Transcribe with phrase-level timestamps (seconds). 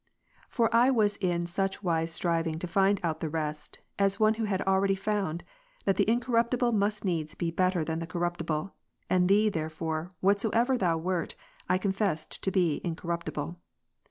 [0.49, 4.45] For I was in such wise striving to find out the rest, as one who
[4.45, 5.43] had already found,
[5.85, 8.73] that the incorruptible must needs be better than the corruptible:
[9.11, 11.35] and Thee, there fore, whatsoever Thou wert,
[11.69, 13.59] I confessed to be incorruptible.